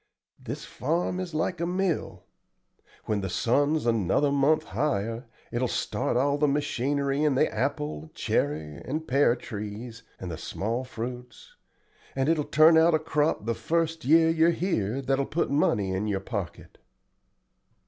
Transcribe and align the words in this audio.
This 0.39 0.65
farm 0.65 1.19
is 1.19 1.35
like 1.35 1.61
a 1.61 1.67
mill. 1.67 2.23
When 3.05 3.21
the 3.21 3.29
sun's 3.29 3.85
another 3.85 4.31
month 4.31 4.63
higher 4.63 5.27
it 5.51 5.61
will 5.61 5.67
start 5.67 6.17
all 6.17 6.39
the 6.39 6.47
machinery 6.47 7.23
in 7.23 7.35
the 7.35 7.47
apple, 7.53 8.09
cherry, 8.15 8.81
and 8.83 9.07
pear 9.07 9.35
trees 9.35 10.01
and 10.19 10.31
the 10.31 10.39
small 10.39 10.83
fruits, 10.83 11.55
and 12.15 12.27
it 12.29 12.37
will 12.39 12.45
turn 12.45 12.79
out 12.79 12.95
a 12.95 12.99
crop 12.99 13.45
the 13.45 13.53
first 13.53 14.03
year 14.03 14.29
you're 14.31 14.49
here 14.49 15.03
that 15.03 15.19
will 15.19 15.25
put 15.27 15.51
money 15.51 15.91
in 15.91 16.07
your 16.07 16.19
pocket." 16.19 16.79